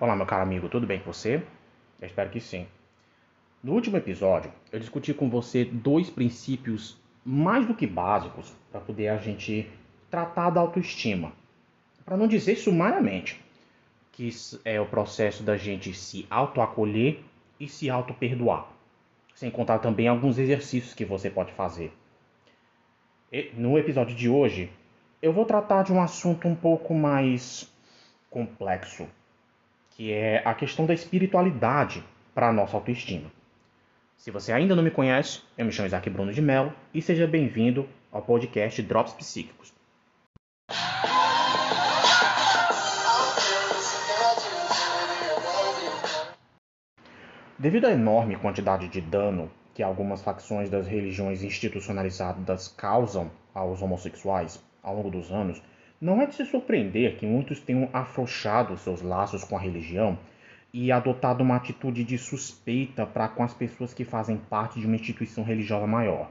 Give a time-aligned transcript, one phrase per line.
[0.00, 1.42] Olá, meu caro amigo, tudo bem com você?
[2.00, 2.66] Eu espero que sim.
[3.62, 9.08] No último episódio, eu discuti com você dois princípios mais do que básicos para poder
[9.08, 9.70] a gente
[10.10, 11.32] tratar da autoestima.
[12.02, 13.44] Para não dizer sumariamente,
[14.10, 14.30] que
[14.64, 17.20] é o processo da gente se autoacolher
[17.60, 18.68] e se auto-perdoar.
[19.34, 21.92] Sem contar também alguns exercícios que você pode fazer.
[23.30, 24.72] E no episódio de hoje,
[25.20, 27.70] eu vou tratar de um assunto um pouco mais
[28.30, 29.06] complexo
[30.00, 32.02] que é a questão da espiritualidade
[32.34, 33.30] para a nossa autoestima.
[34.16, 37.26] Se você ainda não me conhece, eu me chamo Isaac Bruno de Mello e seja
[37.26, 39.74] bem-vindo ao podcast Drops Psíquicos.
[47.58, 54.64] Devido à enorme quantidade de dano que algumas facções das religiões institucionalizadas causam aos homossexuais
[54.82, 55.60] ao longo dos anos,
[56.00, 60.18] não é de se surpreender que muitos tenham afrouxado seus laços com a religião
[60.72, 64.96] e adotado uma atitude de suspeita para com as pessoas que fazem parte de uma
[64.96, 66.30] instituição religiosa maior.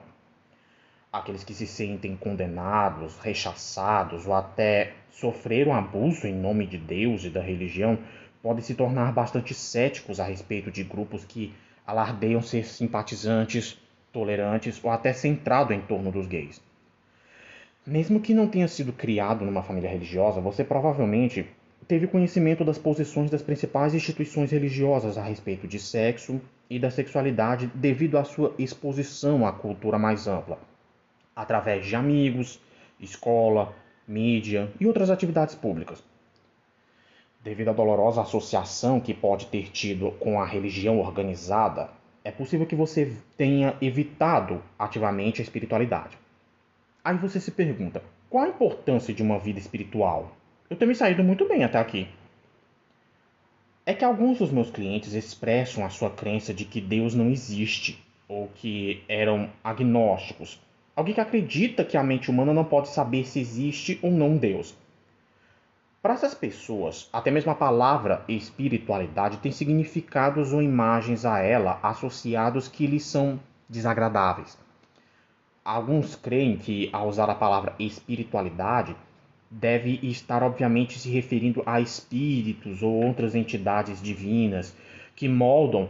[1.14, 7.30] Aqueles que se sentem condenados, rechaçados ou até sofreram abuso em nome de Deus e
[7.30, 8.00] da religião
[8.42, 11.54] podem se tornar bastante céticos a respeito de grupos que
[11.86, 13.78] alardeiam ser simpatizantes,
[14.12, 16.69] tolerantes ou até centrado em torno dos gays.
[17.90, 21.44] Mesmo que não tenha sido criado numa família religiosa, você provavelmente
[21.88, 27.66] teve conhecimento das posições das principais instituições religiosas a respeito de sexo e da sexualidade
[27.74, 30.60] devido à sua exposição à cultura mais ampla,
[31.36, 32.62] através de amigos,
[33.00, 33.74] escola,
[34.08, 36.04] mídia e outras atividades públicas.
[37.44, 41.90] Devido à dolorosa associação que pode ter tido com a religião organizada,
[42.24, 46.29] é possível que você tenha evitado ativamente a espiritualidade.
[47.04, 50.36] Aí você se pergunta: qual a importância de uma vida espiritual?
[50.70, 52.08] Eu tenho me saído muito bem até aqui.
[53.86, 58.04] É que alguns dos meus clientes expressam a sua crença de que Deus não existe,
[58.28, 60.62] ou que eram agnósticos,
[60.96, 64.76] alguém que acredita que a mente humana não pode saber se existe ou não Deus.
[66.02, 72.68] Para essas pessoas, até mesmo a palavra espiritualidade tem significados ou imagens a ela associados
[72.68, 74.58] que lhes são desagradáveis.
[75.72, 78.96] Alguns creem que, ao usar a palavra espiritualidade,
[79.52, 84.76] deve estar obviamente se referindo a espíritos ou outras entidades divinas
[85.16, 85.88] que moldam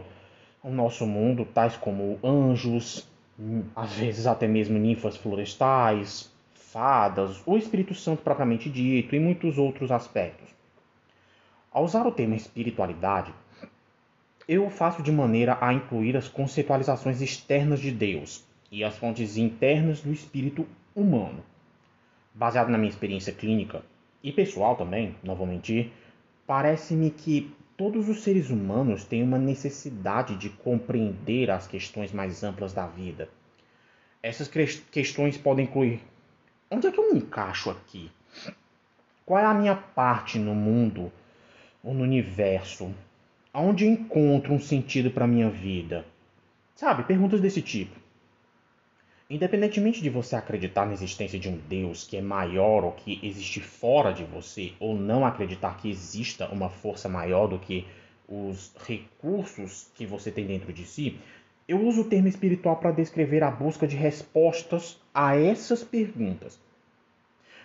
[0.62, 3.08] o nosso mundo, tais como anjos,
[3.74, 9.94] às vezes até mesmo ninfas florestais, fadas, o Espírito Santo propriamente dito e muitos outros
[9.94, 10.50] aspectos.
[11.72, 13.34] Ao usar o termo espiritualidade,
[14.46, 20.02] eu faço de maneira a incluir as conceitualizações externas de Deus, e as fontes internas
[20.02, 20.66] do espírito
[20.96, 21.44] humano.
[22.34, 23.84] Baseado na minha experiência clínica
[24.24, 25.91] e pessoal também, não vou mentir,
[26.46, 32.74] parece-me que todos os seres humanos têm uma necessidade de compreender as questões mais amplas
[32.74, 33.30] da vida.
[34.22, 34.50] Essas
[34.91, 36.01] questões podem incluir:
[36.69, 38.12] onde é que eu me encaixo aqui?
[39.25, 41.12] Qual é a minha parte no mundo
[41.84, 42.94] ou no universo?
[43.53, 46.06] Aonde encontro um sentido para minha vida?
[46.75, 47.97] Sabe, perguntas desse tipo.
[49.30, 53.62] Independentemente de você acreditar na existência de um Deus que é maior ou que existe
[53.62, 57.86] fora de você, ou não acreditar que exista uma força maior do que
[58.28, 61.20] os recursos que você tem dentro de si,
[61.68, 66.60] eu uso o termo espiritual para descrever a busca de respostas a essas perguntas.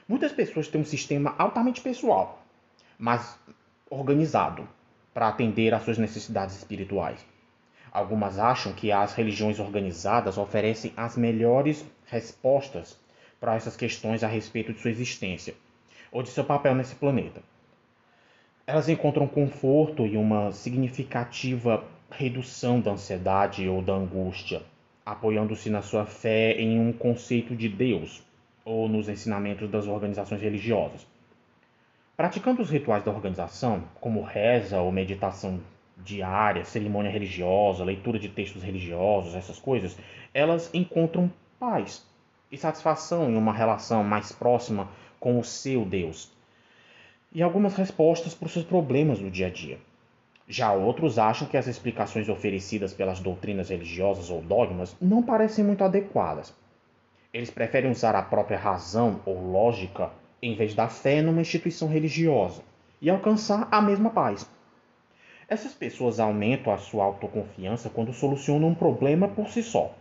[0.06, 2.44] Muitas pessoas têm um sistema altamente pessoal,
[2.98, 3.38] mas
[3.88, 4.68] organizado
[5.14, 7.24] para atender às suas necessidades espirituais.
[7.94, 12.98] Algumas acham que as religiões organizadas oferecem as melhores respostas
[13.38, 15.54] para essas questões a respeito de sua existência
[16.10, 17.40] ou de seu papel nesse planeta.
[18.66, 24.60] Elas encontram conforto e uma significativa redução da ansiedade ou da angústia,
[25.06, 28.24] apoiando-se na sua fé em um conceito de Deus
[28.64, 31.06] ou nos ensinamentos das organizações religiosas.
[32.16, 35.60] Praticando os rituais da organização, como reza ou meditação
[35.96, 39.96] diária, cerimônia religiosa, leitura de textos religiosos, essas coisas,
[40.32, 42.06] elas encontram paz
[42.50, 44.88] e satisfação em uma relação mais próxima
[45.20, 46.32] com o seu Deus
[47.32, 49.78] e algumas respostas para os seus problemas do dia a dia.
[50.46, 55.82] Já outros acham que as explicações oferecidas pelas doutrinas religiosas ou dogmas não parecem muito
[55.82, 56.54] adequadas.
[57.32, 60.10] Eles preferem usar a própria razão ou lógica
[60.40, 62.62] em vez da fé numa instituição religiosa
[63.00, 64.48] e alcançar a mesma paz.
[65.46, 69.94] Essas pessoas aumentam a sua autoconfiança quando solucionam um problema por si só.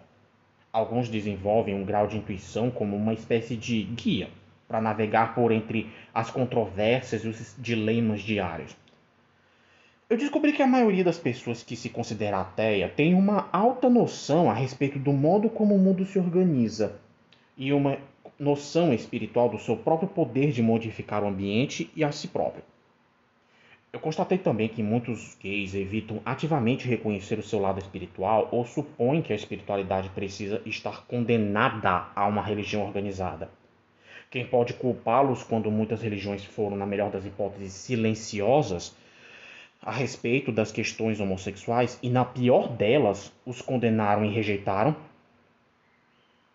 [0.72, 4.30] Alguns desenvolvem um grau de intuição como uma espécie de guia
[4.68, 8.76] para navegar por entre as controvérsias e os dilemas diários.
[10.10, 14.50] Eu descobri que a maioria das pessoas que se considera ateia tem uma alta noção
[14.50, 17.00] a respeito do modo como o mundo se organiza
[17.58, 17.98] e uma
[18.40, 22.64] noção espiritual do seu próprio poder de modificar o ambiente e a si próprio.
[23.94, 29.22] Eu constatei também que muitos gays evitam ativamente reconhecer o seu lado espiritual ou supõem
[29.22, 33.52] que a espiritualidade precisa estar condenada a uma religião organizada.
[34.32, 38.96] Quem pode culpá-los quando muitas religiões foram, na melhor das hipóteses, silenciosas
[39.80, 44.96] a respeito das questões homossexuais e, na pior delas, os condenaram e rejeitaram?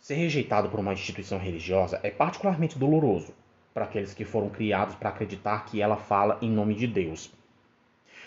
[0.00, 3.32] Ser rejeitado por uma instituição religiosa é particularmente doloroso
[3.78, 7.30] para aqueles que foram criados para acreditar que ela fala em nome de Deus.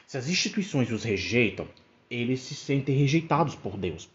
[0.07, 1.68] Se as instituições os rejeitam,
[2.09, 4.09] eles se sentem rejeitados por Deus.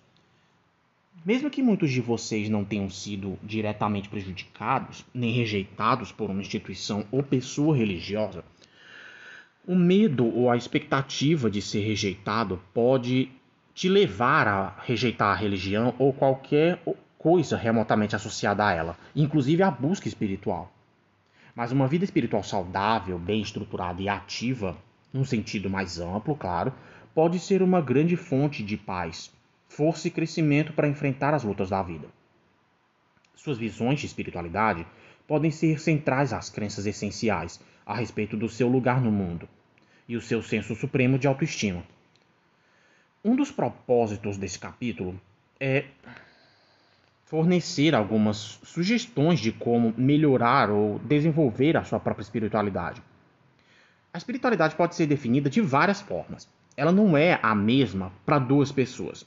[1.26, 7.04] Mesmo que muitos de vocês não tenham sido diretamente prejudicados, nem rejeitados por uma instituição
[7.12, 8.42] ou pessoa religiosa,
[9.66, 13.28] o medo ou a expectativa de ser rejeitado pode
[13.74, 16.80] te levar a rejeitar a religião ou qualquer
[17.18, 20.72] coisa remotamente associada a ela, inclusive a busca espiritual.
[21.56, 24.76] Mas uma vida espiritual saudável, bem estruturada e ativa,
[25.10, 26.70] num sentido mais amplo, claro,
[27.14, 29.32] pode ser uma grande fonte de paz,
[29.66, 32.08] força e crescimento para enfrentar as lutas da vida.
[33.34, 34.86] Suas visões de espiritualidade
[35.26, 39.48] podem ser centrais às crenças essenciais a respeito do seu lugar no mundo
[40.06, 41.82] e o seu senso supremo de autoestima.
[43.24, 45.18] Um dos propósitos desse capítulo
[45.58, 45.86] é
[47.26, 53.02] fornecer algumas sugestões de como melhorar ou desenvolver a sua própria espiritualidade.
[54.14, 56.48] A espiritualidade pode ser definida de várias formas.
[56.76, 59.26] Ela não é a mesma para duas pessoas.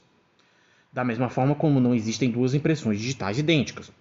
[0.90, 3.92] Da mesma forma como não existem duas impressões digitais idênticas.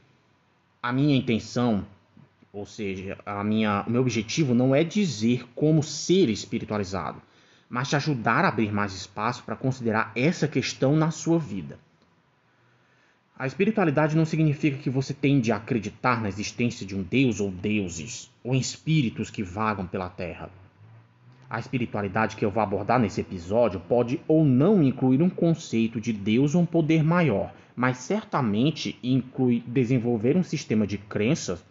[0.82, 1.86] A minha intenção,
[2.54, 7.22] ou seja, a minha, o meu objetivo não é dizer como ser espiritualizado,
[7.70, 11.78] mas te ajudar a abrir mais espaço para considerar essa questão na sua vida.
[13.40, 17.50] A espiritualidade não significa que você tende a acreditar na existência de um deus ou
[17.50, 20.50] deuses, ou em espíritos que vagam pela terra.
[21.50, 26.12] A espiritualidade que eu vou abordar nesse episódio pode ou não incluir um conceito de
[26.12, 31.64] Deus ou um poder maior, mas certamente inclui desenvolver um sistema de crenças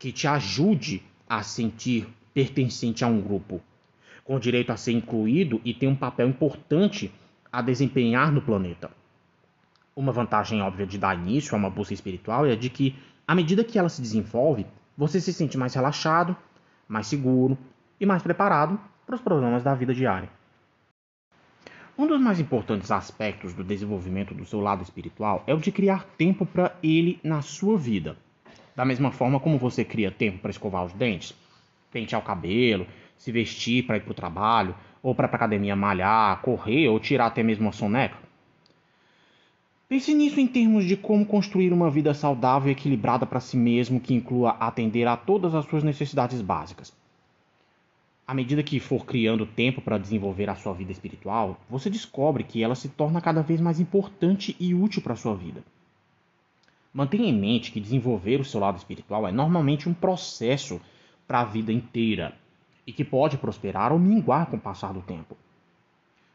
[0.00, 3.60] que te ajude a sentir pertencente a um grupo,
[4.24, 7.12] com direito a ser incluído e ter um papel importante
[7.52, 8.90] a desempenhar no planeta.
[9.94, 12.96] Uma vantagem óbvia de dar início a uma busca espiritual é de que,
[13.28, 14.66] à medida que ela se desenvolve,
[14.96, 16.34] você se sente mais relaxado,
[16.88, 17.58] mais seguro
[18.00, 20.30] e mais preparado para os problemas da vida diária.
[21.98, 26.06] Um dos mais importantes aspectos do desenvolvimento do seu lado espiritual é o de criar
[26.16, 28.16] tempo para ele na sua vida.
[28.74, 31.34] Da mesma forma como você cria tempo para escovar os dentes,
[31.90, 32.86] pentear o cabelo,
[33.18, 37.26] se vestir para ir para o trabalho, ou para a academia malhar, correr ou tirar
[37.26, 38.16] até mesmo uma soneca.
[39.92, 44.00] Pense nisso em termos de como construir uma vida saudável e equilibrada para si mesmo
[44.00, 46.96] que inclua atender a todas as suas necessidades básicas.
[48.26, 52.62] À medida que for criando tempo para desenvolver a sua vida espiritual, você descobre que
[52.62, 55.62] ela se torna cada vez mais importante e útil para a sua vida.
[56.90, 60.80] Mantenha em mente que desenvolver o seu lado espiritual é normalmente um processo
[61.28, 62.34] para a vida inteira
[62.86, 65.36] e que pode prosperar ou minguar com o passar do tempo.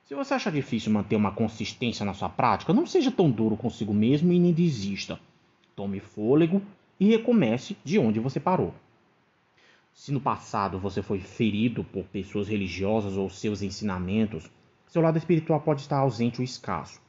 [0.07, 3.93] Se você acha difícil manter uma consistência na sua prática, não seja tão duro consigo
[3.93, 5.19] mesmo e nem desista.
[5.75, 6.61] Tome fôlego
[6.97, 8.73] e recomece de onde você parou.
[9.93, 14.49] Se no passado você foi ferido por pessoas religiosas ou seus ensinamentos,
[14.87, 17.01] seu lado espiritual pode estar ausente ou escasso.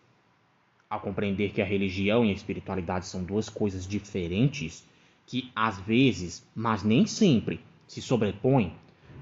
[0.91, 4.85] Ao compreender que a religião e a espiritualidade são duas coisas diferentes,
[5.25, 8.73] que às vezes, mas nem sempre, se sobrepõem,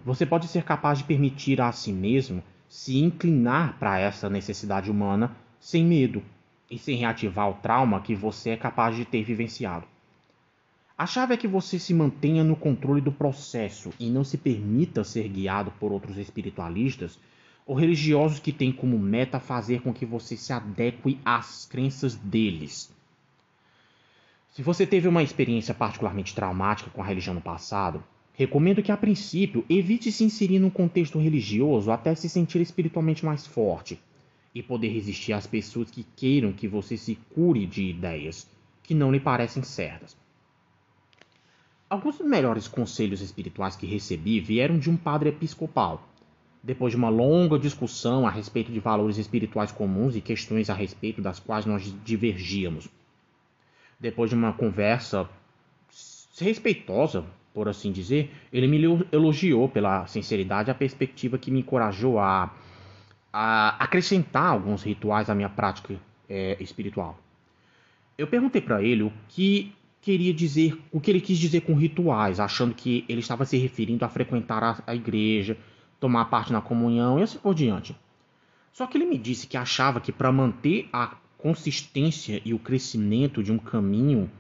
[0.03, 2.43] você pode ser capaz de permitir a si mesmo
[2.77, 6.23] se inclinar para essa necessidade humana sem medo
[6.71, 9.87] e sem reativar o trauma que você é capaz de ter vivenciado.
[10.97, 15.05] A chave é que você se mantenha no controle do processo e não se permita
[15.05, 17.19] ser guiado por outros espiritualistas
[17.65, 22.95] ou religiosos que têm como meta fazer com que você se adeque às crenças deles.
[24.53, 28.05] Se você teve uma experiência particularmente traumática com a religião no passado,
[28.37, 33.47] Recomendo que, a princípio, evite se inserir num contexto religioso até se sentir espiritualmente mais
[33.47, 33.99] forte
[34.55, 38.47] e poder resistir às pessoas que queiram que você se cure de ideias
[38.83, 40.15] que não lhe parecem certas.
[41.89, 46.07] Alguns dos melhores conselhos espirituais que recebi vieram de um padre episcopal.
[46.63, 51.23] Depois de uma longa discussão a respeito de valores espirituais comuns e questões a respeito
[51.23, 52.87] das quais nós divergíamos.
[53.99, 55.27] Depois de uma conversa
[56.39, 57.25] respeitosa
[57.57, 58.79] por assim dizer, ele me
[59.11, 62.53] elogiou pela sinceridade a perspectiva que me encorajou a
[63.33, 65.95] a acrescentar alguns rituais à minha prática
[66.29, 67.19] é, espiritual.
[68.17, 72.41] Eu perguntei para ele o que queria dizer, o que ele quis dizer com rituais,
[72.41, 75.57] achando que ele estava se referindo a frequentar a, a igreja,
[76.01, 77.95] tomar parte na comunhão e assim por diante.
[78.73, 83.43] Só que ele me disse que achava que para manter a consistência e o crescimento
[83.43, 84.31] de um caminho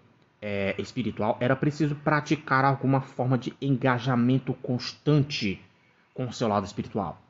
[0.48, 5.60] é, espiritual era preciso praticar alguma forma de engajamento constante
[6.14, 7.20] com o seu lado espiritual.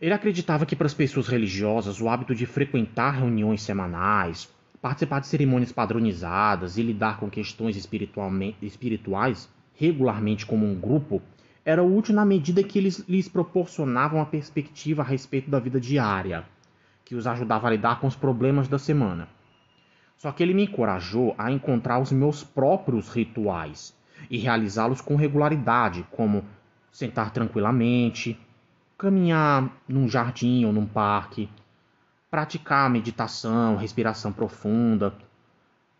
[0.00, 4.48] Ele acreditava que para as pessoas religiosas o hábito de frequentar reuniões semanais,
[4.80, 11.20] participar de cerimônias padronizadas e lidar com questões espirituais regularmente como um grupo
[11.64, 16.44] era útil na medida que eles lhes proporcionavam uma perspectiva a respeito da vida diária,
[17.04, 19.28] que os ajudava a lidar com os problemas da semana.
[20.16, 23.94] Só que ele me encorajou a encontrar os meus próprios rituais
[24.30, 26.44] e realizá-los com regularidade, como
[26.90, 28.38] sentar tranquilamente,
[28.96, 31.48] caminhar num jardim ou num parque,
[32.30, 35.14] praticar meditação, respiração profunda,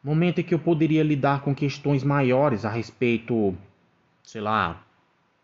[0.03, 3.55] momento em que eu poderia lidar com questões maiores a respeito,
[4.23, 4.83] sei lá,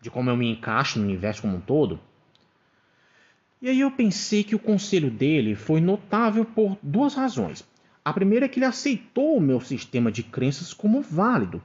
[0.01, 1.99] de como eu me encaixo no universo como um todo.
[3.61, 7.65] E aí eu pensei que o conselho dele foi notável por duas razões.
[8.05, 11.63] A primeira é que ele aceitou o meu sistema de crenças como válido,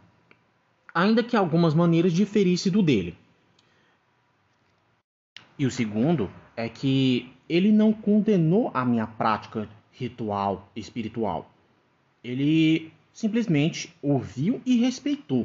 [0.95, 3.17] ainda que algumas maneiras diferisse do dele.
[5.59, 11.51] E o segundo é que ele não condenou a minha prática ritual espiritual.
[12.23, 15.45] Ele simplesmente ouviu e respeitou.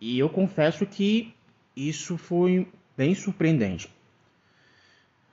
[0.00, 1.34] E eu confesso que
[1.76, 3.92] isso foi bem surpreendente.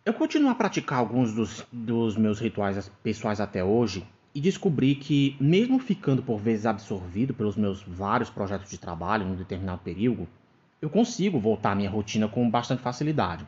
[0.04, 5.38] Eu continuo a praticar alguns dos, dos meus rituais pessoais até hoje e descobri que,
[5.40, 10.28] mesmo ficando por vezes absorvido pelos meus vários projetos de trabalho em um determinado período,
[10.82, 13.48] eu consigo voltar à minha rotina com bastante facilidade.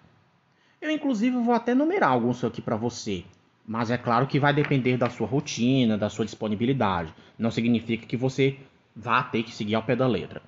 [0.81, 3.25] Eu, inclusive, vou até numerar alguns aqui para você,
[3.65, 7.13] mas é claro que vai depender da sua rotina, da sua disponibilidade.
[7.37, 8.57] Não significa que você
[8.95, 10.41] vá ter que seguir ao pé da letra.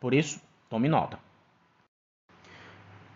[0.00, 1.18] Por isso, tome nota.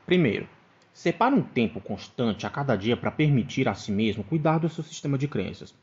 [0.04, 0.46] Primeiro,
[0.92, 4.84] separe um tempo constante a cada dia para permitir a si mesmo cuidar do seu
[4.84, 5.74] sistema de crenças.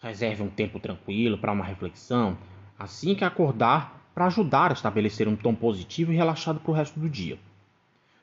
[0.00, 2.36] Reserve um tempo tranquilo para uma reflexão
[2.78, 6.98] assim que acordar para ajudar a estabelecer um tom positivo e relaxado para o resto
[6.98, 7.38] do dia.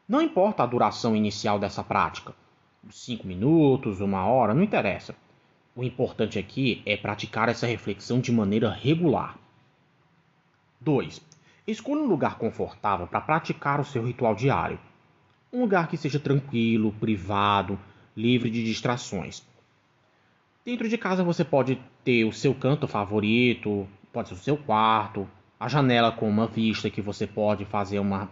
[0.07, 2.33] Não importa a duração inicial dessa prática,
[2.89, 5.15] cinco minutos, uma hora, não interessa.
[5.75, 9.37] O importante aqui é praticar essa reflexão de maneira regular.
[10.81, 11.21] 2.
[11.67, 14.79] Escolha um lugar confortável para praticar o seu ritual diário.
[15.51, 17.79] Um lugar que seja tranquilo, privado,
[18.15, 19.45] livre de distrações.
[20.67, 25.25] Dentro de casa você pode ter o seu canto favorito, pode ser o seu quarto,
[25.57, 28.29] a janela com uma vista que você pode fazer uma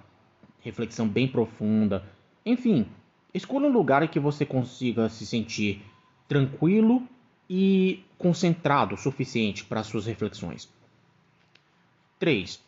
[0.60, 2.04] reflexão bem profunda.
[2.46, 2.88] Enfim,
[3.34, 5.82] escolha um lugar em que você consiga se sentir
[6.28, 7.08] tranquilo
[7.50, 10.68] e concentrado o suficiente para suas reflexões.
[12.20, 12.62] 3.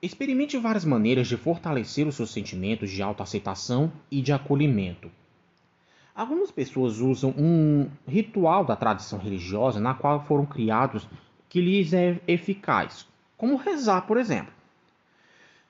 [0.00, 5.10] Experimente várias maneiras de fortalecer os seus sentimentos de autoaceitação e de acolhimento.
[6.20, 11.08] Algumas pessoas usam um ritual da tradição religiosa na qual foram criados
[11.48, 13.06] que lhes é eficaz,
[13.38, 14.52] como rezar, por exemplo.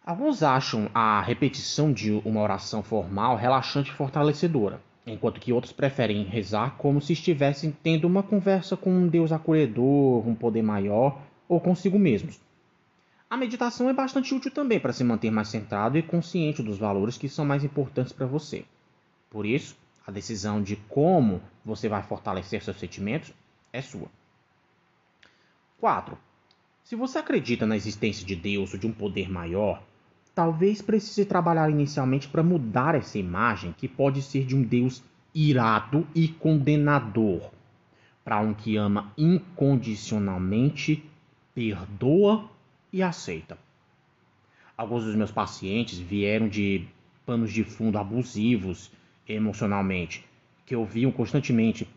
[0.04, 6.24] Alguns acham a repetição de uma oração formal relaxante e fortalecedora, enquanto que outros preferem
[6.24, 11.16] rezar como se estivessem tendo uma conversa com um Deus acolhedor, um poder maior
[11.48, 12.40] ou consigo mesmos.
[13.30, 17.16] A meditação é bastante útil também para se manter mais centrado e consciente dos valores
[17.16, 18.64] que são mais importantes para você.
[19.30, 19.78] Por isso,
[20.10, 23.32] a decisão de como você vai fortalecer seus sentimentos
[23.72, 24.08] é sua.
[25.78, 26.18] 4.
[26.84, 29.82] Se você acredita na existência de Deus ou de um poder maior,
[30.34, 35.02] talvez precise trabalhar inicialmente para mudar essa imagem que pode ser de um Deus
[35.32, 37.50] irado e condenador,
[38.24, 41.08] para um que ama incondicionalmente,
[41.54, 42.50] perdoa
[42.92, 43.56] e aceita.
[44.76, 46.88] Alguns dos meus pacientes vieram de
[47.24, 48.90] panos de fundo abusivos
[49.34, 50.24] emocionalmente,
[50.66, 51.88] que ouviam constantemente: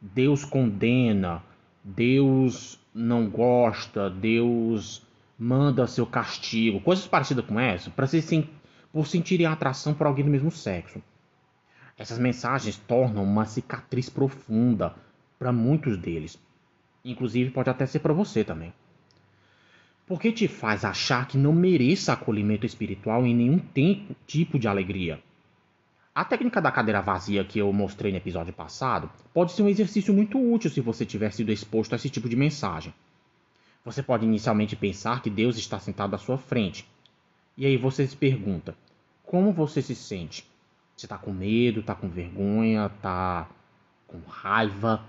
[0.00, 1.42] Deus condena,
[1.82, 5.02] Deus não gosta, Deus
[5.38, 8.48] manda seu castigo, coisas parecidas com essa, para se
[8.92, 11.02] por sentirem atração por alguém do mesmo sexo.
[11.96, 14.94] Essas mensagens tornam uma cicatriz profunda
[15.38, 16.38] para muitos deles.
[17.04, 18.72] Inclusive pode até ser para você também.
[20.06, 25.22] Porque te faz achar que não mereça acolhimento espiritual em nenhum tempo, tipo de alegria.
[26.14, 30.12] A técnica da cadeira vazia que eu mostrei no episódio passado pode ser um exercício
[30.12, 32.92] muito útil se você tiver sido exposto a esse tipo de mensagem.
[33.82, 36.86] Você pode inicialmente pensar que Deus está sentado à sua frente.
[37.56, 38.76] E aí você se pergunta:
[39.24, 40.46] como você se sente?
[40.94, 43.48] Você está com medo, está com vergonha, está
[44.06, 45.02] com raiva.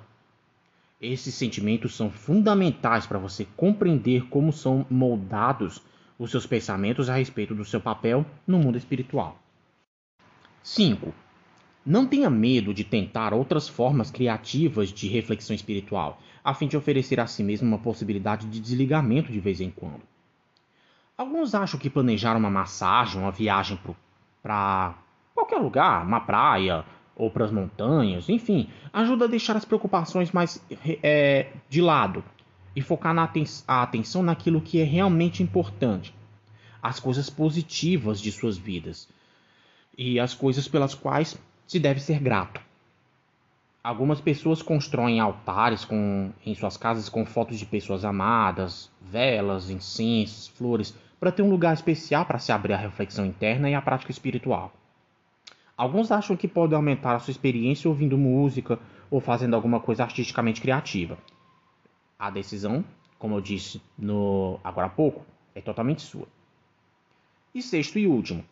[1.01, 5.81] Esses sentimentos são fundamentais para você compreender como são moldados
[6.17, 9.42] os seus pensamentos a respeito do seu papel no mundo espiritual.
[10.63, 11.13] 5.
[11.85, 17.19] Não tenha medo de tentar outras formas criativas de reflexão espiritual, a fim de oferecer
[17.19, 20.01] a si mesmo uma possibilidade de desligamento de vez em quando.
[21.17, 23.77] Alguns acham que planejar uma massagem, uma viagem
[24.41, 24.95] para
[25.35, 30.65] qualquer lugar, uma praia ou para as montanhas, enfim, ajuda a deixar as preocupações mais
[31.03, 32.23] é, de lado
[32.73, 36.15] e focar aten a atenção naquilo que é realmente importante,
[36.81, 39.09] as coisas positivas de suas vidas
[39.97, 42.61] e as coisas pelas quais se deve ser grato.
[43.83, 50.47] Algumas pessoas constroem altares com, em suas casas com fotos de pessoas amadas, velas, incensos,
[50.47, 54.11] flores, para ter um lugar especial para se abrir à reflexão interna e à prática
[54.11, 54.73] espiritual.
[55.75, 58.79] Alguns acham que podem aumentar a sua experiência ouvindo música
[59.11, 61.17] ou fazendo alguma coisa artisticamente criativa.
[62.17, 62.85] A decisão,
[63.19, 66.27] como eu disse no agora há pouco, é totalmente sua.
[67.53, 68.45] E sexto e último,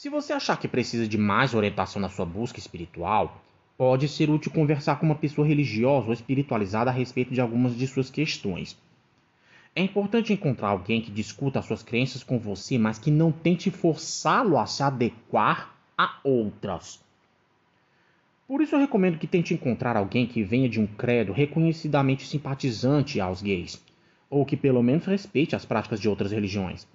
[0.00, 3.44] se você achar que precisa de mais orientação na sua busca espiritual,
[3.76, 7.86] pode ser útil conversar com uma pessoa religiosa ou espiritualizada a respeito de algumas de
[7.86, 8.78] suas questões.
[9.76, 13.70] É importante encontrar alguém que discuta as suas crenças com você, mas que não tente
[13.70, 16.98] forçá-lo a se adequar a outras.
[18.48, 23.20] Por isso eu recomendo que tente encontrar alguém que venha de um credo reconhecidamente simpatizante
[23.20, 23.84] aos gays,
[24.30, 26.88] ou que pelo menos respeite as práticas de outras religiões.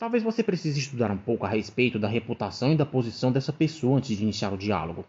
[0.00, 3.98] Talvez você precise estudar um pouco a respeito da reputação e da posição dessa pessoa
[3.98, 5.04] antes de iniciar o diálogo.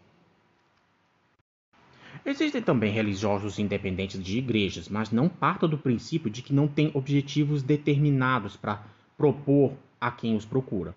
[2.26, 6.90] Existem também religiosos independentes de igrejas, mas não parta do princípio de que não têm
[6.92, 8.84] objetivos determinados para
[9.16, 10.94] propor a quem os procura.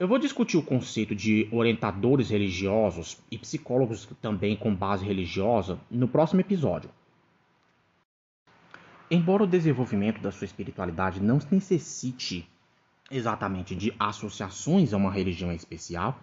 [0.00, 6.08] Eu vou discutir o conceito de orientadores religiosos e psicólogos também com base religiosa no
[6.08, 6.88] próximo episódio.
[9.10, 12.46] Embora o desenvolvimento da sua espiritualidade não necessite
[13.10, 16.20] exatamente de associações a uma religião especial,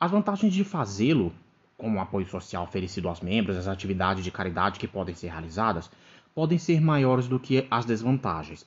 [0.00, 1.30] as vantagens de fazê-lo,
[1.76, 5.90] como o apoio social oferecido aos membros, as atividades de caridade que podem ser realizadas,
[6.34, 8.64] podem ser maiores do que as desvantagens.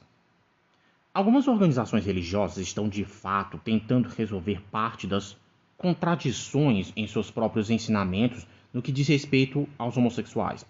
[1.12, 5.36] Algumas organizações religiosas estão de fato tentando resolver parte das
[5.76, 10.66] contradições em seus próprios ensinamentos no que diz respeito aos homossexuais.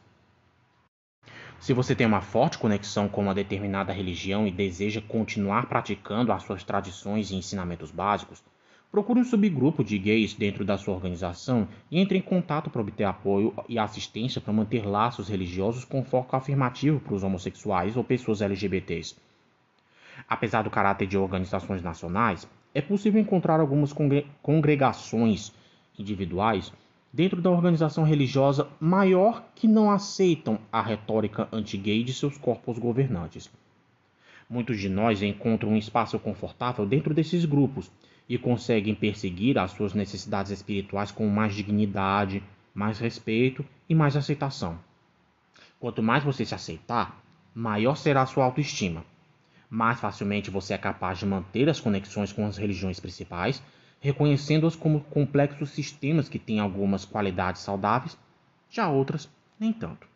[1.66, 6.44] Se você tem uma forte conexão com uma determinada religião e deseja continuar praticando as
[6.44, 8.44] suas tradições e ensinamentos básicos,
[8.92, 13.06] procure um subgrupo de gays dentro da sua organização e entre em contato para obter
[13.06, 18.44] apoio e assistência para manter laços religiosos com foco afirmativo para os homossexuais ou pessoas
[18.44, 19.16] LGBTs.
[20.30, 23.92] Apesar do caráter de organizações nacionais, é possível encontrar algumas
[24.44, 25.52] congregações
[25.98, 26.72] individuais
[27.16, 33.50] dentro da organização religiosa maior que não aceitam a retórica anti-gay de seus corpos governantes.
[34.50, 37.90] Muitos de nós encontram um espaço confortável dentro desses grupos
[38.28, 44.78] e conseguem perseguir as suas necessidades espirituais com mais dignidade, mais respeito e mais aceitação.
[45.80, 47.24] Quanto mais você se aceitar,
[47.56, 49.06] maior será a sua autoestima.
[49.70, 53.64] Mais facilmente você é capaz de manter as conexões com as religiões principais
[54.06, 58.16] reconhecendo-as como complexos sistemas que têm algumas qualidades saudáveis,
[58.70, 59.28] já outras
[59.60, 60.08] nem tanto.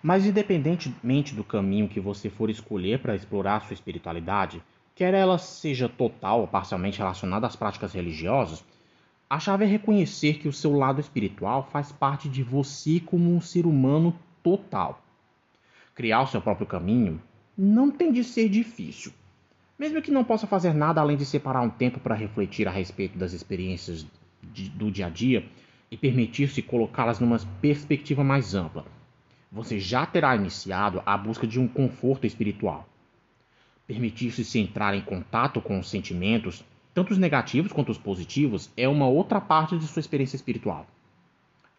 [0.00, 4.62] Mas, independentemente do caminho que você for escolher para explorar sua espiritualidade,
[4.94, 8.64] quer ela seja total ou parcialmente relacionada às práticas religiosas,
[9.28, 13.40] a chave é reconhecer que o seu lado espiritual faz parte de você como um
[13.40, 15.02] ser humano total.
[15.96, 17.20] Criar o seu próprio caminho
[17.58, 19.12] não tem de ser difícil.
[19.78, 23.18] Mesmo que não possa fazer nada além de separar um tempo para refletir a respeito
[23.18, 24.06] das experiências
[24.42, 25.44] de, do dia a dia
[25.90, 28.84] e permitir-se colocá-las numa perspectiva mais ampla,
[29.50, 32.88] você já terá iniciado a busca de um conforto espiritual.
[33.86, 38.88] Permitir-se se entrar em contato com os sentimentos, tanto os negativos quanto os positivos, é
[38.88, 40.86] uma outra parte de sua experiência espiritual.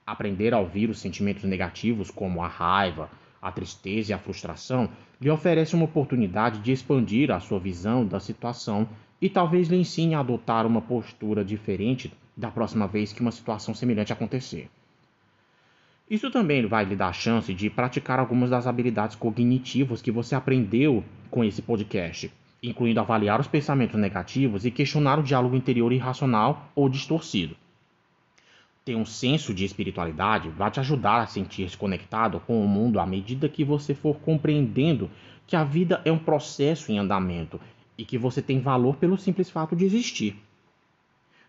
[0.06, 3.10] Aprender a ouvir os sentimentos negativos, como a raiva,
[3.43, 8.17] a tristeza e a frustração, lhe oferece uma oportunidade de expandir a sua visão da
[8.17, 8.88] situação
[9.21, 13.75] e talvez lhe ensine a adotar uma postura diferente da próxima vez que uma situação
[13.75, 14.69] semelhante acontecer.
[16.10, 20.36] Isso também vai lhe dar a chance de praticar algumas das habilidades cognitivas que você
[20.36, 26.69] aprendeu com esse podcast, incluindo avaliar os pensamentos negativos e questionar o diálogo interior irracional
[26.73, 27.58] ou distorcido
[28.86, 33.06] ter um senso de espiritualidade vai te ajudar a sentir-se conectado com o mundo à
[33.06, 35.10] medida que você for compreendendo
[35.48, 37.60] que a vida é um processo em andamento
[37.98, 40.36] e que você tem valor pelo simples fato de existir.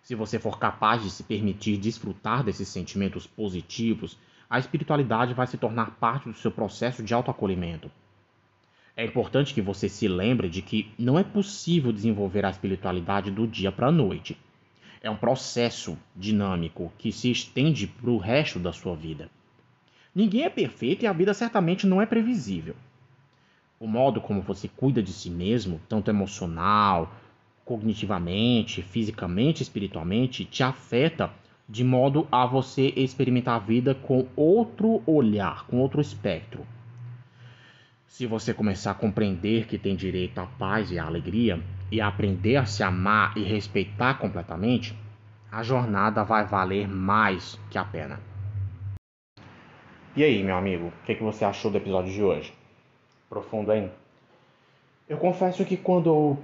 [0.02, 4.18] Se você for capaz de se permitir desfrutar desses sentimentos positivos,
[4.48, 7.90] a espiritualidade vai se tornar parte do seu processo de autoacolhimento.
[8.96, 13.46] É importante que você se lembre de que não é possível desenvolver a espiritualidade do
[13.46, 14.38] dia para a noite.
[15.04, 19.28] É um processo dinâmico que se estende para o resto da sua vida.
[20.14, 22.74] Ninguém é perfeito e a vida certamente não é previsível.
[23.78, 27.14] O modo como você cuida de si mesmo, tanto emocional,
[27.66, 31.30] cognitivamente, fisicamente, espiritualmente, te afeta
[31.68, 36.66] de modo a você experimentar a vida com outro olhar, com outro espectro.
[38.06, 41.62] Se você começar a compreender que tem direito à paz e à alegria
[41.94, 44.98] e aprender a se amar e respeitar completamente,
[45.50, 48.18] a jornada vai valer mais que a pena.
[50.16, 52.52] E aí, meu amigo, o que, que você achou do episódio de hoje?
[53.28, 53.92] Profundo, hein?
[55.08, 56.38] Eu confesso que quando eu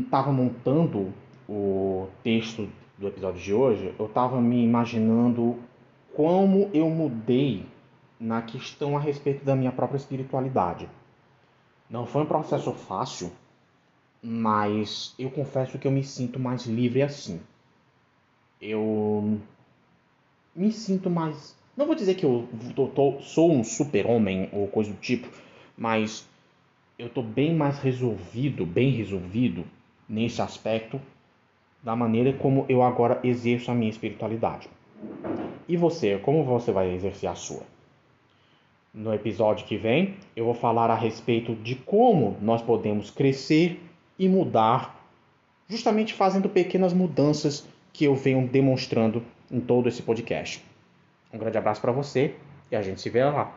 [0.00, 1.14] estava montando
[1.48, 5.56] o texto do episódio de hoje, eu estava me imaginando
[6.16, 7.64] como eu mudei
[8.18, 10.88] na questão a respeito da minha própria espiritualidade.
[11.88, 13.30] Não foi um processo fácil,
[14.22, 17.40] mas eu confesso que eu me sinto mais livre assim.
[18.60, 19.38] Eu
[20.54, 21.56] me sinto mais.
[21.76, 25.28] Não vou dizer que eu tô, tô, sou um super-homem ou coisa do tipo,
[25.76, 26.28] mas
[26.98, 29.64] eu tô bem mais resolvido, bem resolvido
[30.08, 31.00] nesse aspecto
[31.82, 34.68] da maneira como eu agora exerço a minha espiritualidade.
[35.66, 37.62] E você, como você vai exercer a sua?
[38.92, 43.80] No episódio que vem, eu vou falar a respeito de como nós podemos crescer
[44.20, 45.02] e mudar,
[45.66, 50.62] justamente fazendo pequenas mudanças que eu venho demonstrando em todo esse podcast.
[51.32, 52.34] Um grande abraço para você
[52.70, 53.50] e a gente se vê lá.